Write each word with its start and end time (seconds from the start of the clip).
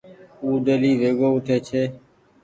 او 0.41 0.47
ڊيلي 0.65 0.91
ويگو 0.99 1.27
اُٺي 1.37 1.57
ڇي۔ 1.67 1.81